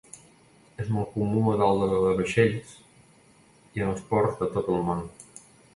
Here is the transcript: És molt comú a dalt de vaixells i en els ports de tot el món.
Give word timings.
És 0.83 0.87
molt 0.95 1.11
comú 1.17 1.43
a 1.51 1.53
dalt 1.63 1.85
de 1.91 1.99
vaixells 2.07 2.73
i 3.77 3.87
en 3.87 3.93
els 3.95 4.05
ports 4.15 4.43
de 4.43 4.51
tot 4.57 4.75
el 4.77 4.85
món. 4.91 5.07